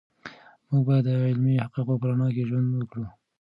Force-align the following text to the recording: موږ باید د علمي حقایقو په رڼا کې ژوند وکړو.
موږ 0.69 0.83
باید 0.87 1.05
د 1.07 1.09
علمي 1.29 1.53
حقایقو 1.63 1.99
په 2.01 2.05
رڼا 2.09 2.27
کې 2.35 2.47
ژوند 2.49 2.67
وکړو. 2.71 3.05